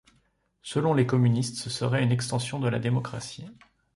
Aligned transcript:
Selon 0.63 0.95
les 0.95 1.05
communistes, 1.05 1.59
ce 1.59 1.69
serait 1.69 2.01
une 2.03 2.11
extension 2.11 2.59
de 2.59 2.67
la 2.67 2.79
démocratie. 2.79 3.45